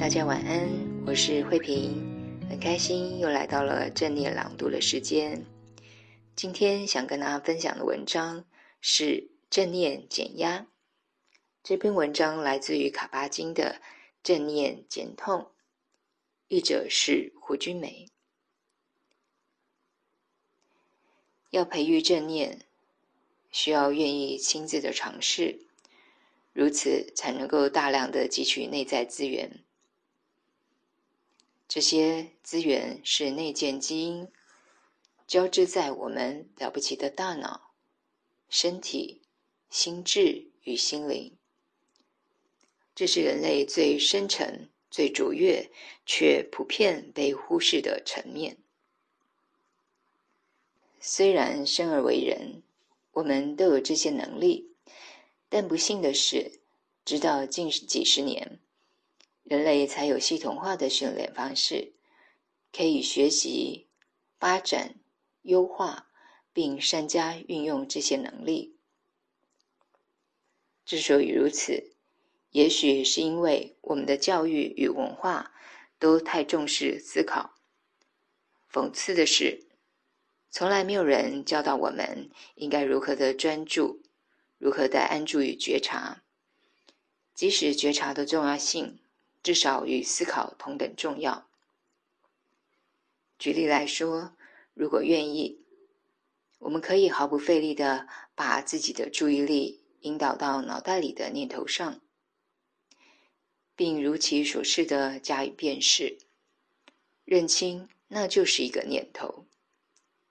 [0.00, 0.66] 大家晚安，
[1.06, 1.92] 我是慧萍，
[2.48, 5.44] 很开心又来到了正念朗读的时间。
[6.34, 8.46] 今天想跟大家分享的文章
[8.80, 9.04] 是
[9.50, 10.60] 《正念减压》。
[11.62, 13.78] 这篇文章来自于卡巴金的
[14.22, 15.42] 《正念减痛》，
[16.48, 18.08] 译者是胡君梅。
[21.50, 22.64] 要培育正念，
[23.52, 25.66] 需要愿意亲自的尝试，
[26.54, 29.62] 如此才能够大量的汲取内在资源。
[31.72, 34.26] 这些资源是内建基因，
[35.24, 37.70] 交织在我们了不起的大脑、
[38.48, 39.22] 身体、
[39.68, 41.38] 心智与心灵。
[42.92, 45.70] 这是人类最深沉、最卓越，
[46.04, 48.56] 却普遍被忽视的层面。
[50.98, 52.64] 虽然生而为人，
[53.12, 54.74] 我们都有这些能力，
[55.48, 56.60] 但不幸的是，
[57.04, 58.58] 直到近几十年。
[59.50, 61.92] 人类才有系统化的训练方式，
[62.72, 63.88] 可以学习、
[64.38, 64.94] 发展、
[65.42, 66.06] 优化，
[66.52, 68.76] 并善加运用这些能力。
[70.84, 71.90] 之所以如此，
[72.52, 75.52] 也许是因为我们的教育与文化
[75.98, 77.56] 都太重视思考。
[78.72, 79.66] 讽刺的是，
[80.48, 84.00] 从来没有人教导我们应该如何的专注，
[84.58, 86.22] 如何的安住与觉察，
[87.34, 89.00] 即使觉察的重要性。
[89.42, 91.48] 至少与思考同等重要。
[93.38, 94.36] 举例来说，
[94.74, 95.64] 如果愿意，
[96.58, 102.00] 我们可以毫不费力地把自己的注意力引导到脑袋里的念头上，
[103.74, 106.18] 并如其所示的加以辨识，
[107.24, 109.46] 认清那就是一个念头，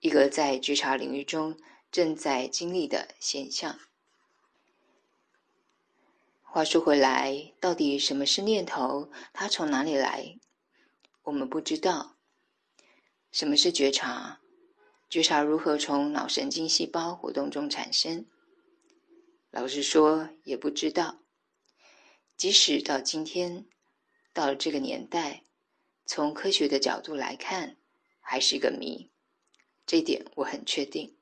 [0.00, 1.58] 一个在觉察领域中
[1.90, 3.80] 正在经历的现象。
[6.52, 9.08] 话说回来，到底什么是念头？
[9.32, 10.36] 它从哪里来？
[11.22, 12.16] 我们不知道。
[13.30, 14.40] 什么是觉察？
[15.08, 18.26] 觉察如何从脑神经细胞活动中产生？
[19.52, 21.20] 老实说，也不知道。
[22.36, 23.68] 即使到今天，
[24.32, 25.44] 到了这个年代，
[26.04, 27.76] 从科学的角度来看，
[28.18, 29.08] 还是一个谜。
[29.86, 31.16] 这点我很确定。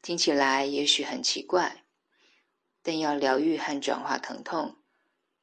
[0.00, 1.79] 听起来也许很奇怪。
[2.82, 4.76] 但要疗愈和转化疼痛，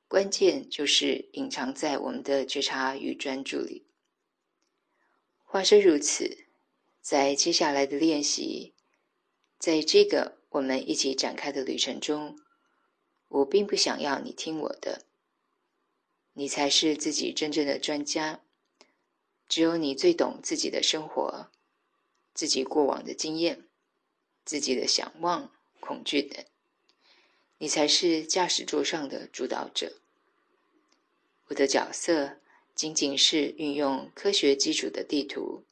[0.08, 3.86] 关键就是隐藏在我们的觉察与专注里。
[5.44, 6.46] 话虽如此，
[7.02, 8.74] 在接下来的练习，
[9.60, 12.38] 在这个我们一起展开的旅程中，
[13.28, 15.06] 我并不想要你听我的，
[16.34, 18.42] 你才是自己真正的专家，
[19.48, 21.50] 只有你最懂自己的生活，
[22.34, 23.68] 自己过往的经验，
[24.44, 26.44] 自己的想望、恐惧等。
[27.60, 30.00] 你才是驾驶座上的主导者。
[31.48, 32.40] 我的角色
[32.76, 35.64] 仅仅是运用科学基础的地图，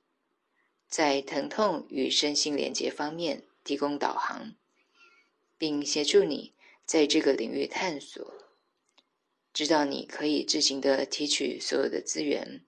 [0.88, 4.56] 在疼痛与身心连接方面提供导航，
[5.57, 6.53] 并协助你
[6.85, 8.34] 在这个领域探索，
[9.53, 12.66] 直到你可以自行的提取所有的资源，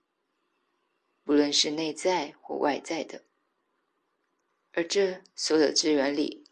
[1.24, 3.24] 不论是内在或外在的。
[4.74, 6.47] 而这所有资源里，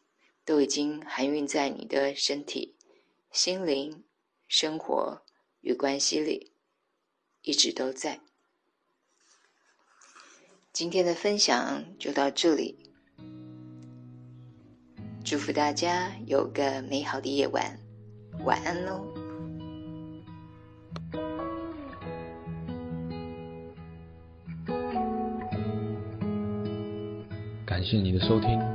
[0.46, 2.76] 都已经含蕴在你的身体、
[3.32, 4.04] 心灵、
[4.48, 5.24] 生活
[5.62, 6.52] 与关系里，
[7.42, 8.20] 一直都在。
[10.72, 12.78] 今天的分享就到这里，
[15.24, 17.80] 祝福大家有个美好的夜晚，
[18.44, 19.04] 晚安喽！
[27.66, 28.75] 感谢你的收听。